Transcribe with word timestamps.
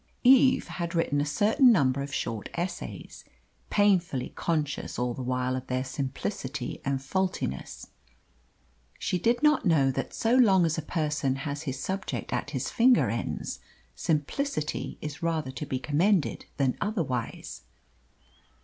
Eve 0.23 0.67
had 0.67 0.95
written 0.95 1.21
a 1.21 1.25
certain 1.27 1.71
number 1.71 2.01
of 2.01 2.11
short 2.11 2.49
essays 2.55 3.23
painfully 3.69 4.29
conscious 4.35 4.97
all 4.97 5.13
the 5.13 5.21
while 5.21 5.55
of 5.55 5.67
their 5.67 5.83
simplicity 5.83 6.81
and 6.83 7.03
faultiness. 7.03 7.85
She 8.97 9.19
did 9.19 9.43
not 9.43 9.63
know 9.63 9.91
that 9.91 10.11
so 10.11 10.35
long 10.35 10.65
as 10.65 10.75
a 10.75 10.81
person 10.81 11.35
has 11.45 11.61
his 11.69 11.79
subject 11.79 12.33
at 12.33 12.49
his 12.49 12.71
finger 12.71 13.11
ends, 13.11 13.59
simplicity 13.93 14.97
is 15.01 15.21
rather 15.21 15.51
to 15.51 15.67
be 15.67 15.77
commended 15.77 16.47
than 16.57 16.77
otherwise. 16.81 17.61